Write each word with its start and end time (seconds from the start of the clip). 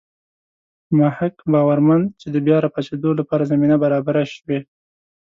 مح 0.99 1.17
ق 1.37 1.37
باورمن 1.51 2.01
دی 2.07 2.13
چې 2.19 2.27
د 2.33 2.35
بیا 2.45 2.57
راپاڅېدو 2.65 3.09
لپاره 3.19 3.49
زمینه 3.51 3.75
برابره 3.83 4.23
شوې. 4.33 4.59